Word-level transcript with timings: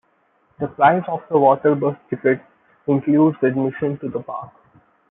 The 0.59 0.65
price 0.67 1.03
of 1.07 1.21
the 1.29 1.37
water 1.37 1.75
bus 1.75 1.95
ticket 2.09 2.41
includes 2.87 3.37
admission 3.43 3.99
to 3.99 4.09
the 4.09 4.21
park. 4.23 4.49